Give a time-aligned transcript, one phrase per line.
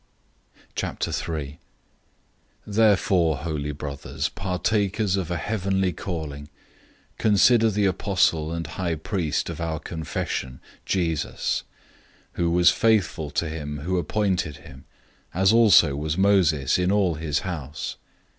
[0.77, 1.59] 003:001
[2.65, 6.49] Therefore, holy brothers, partakers of a heavenly calling,
[7.19, 11.61] consider the Apostle and High Priest of our confession, Jesus;
[12.31, 14.85] 003:002 who was faithful to him who appointed him,
[15.35, 17.97] as also was Moses in all his house.